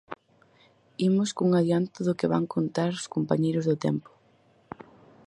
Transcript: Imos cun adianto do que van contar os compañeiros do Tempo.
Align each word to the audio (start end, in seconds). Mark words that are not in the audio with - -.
Imos 1.07 1.29
cun 1.37 1.49
adianto 1.61 1.99
do 2.07 2.17
que 2.19 2.31
van 2.33 2.45
contar 2.55 2.91
os 2.99 3.09
compañeiros 3.15 3.67
do 3.69 3.75
Tempo. 3.85 4.11